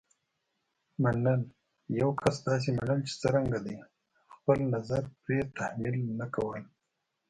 [1.03, 1.41] منل:
[1.99, 3.77] یو کس داسې منل چې څرنګه دی.
[4.33, 6.61] خپل نظر پرې تحمیل نه کول.